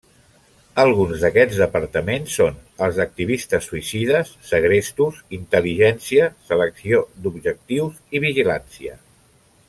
[0.83, 2.55] Alguns d'aquests departaments són
[2.87, 8.97] els d'activistes suïcides, segrestos, intel·ligència, selecció d'objectius i vigilància.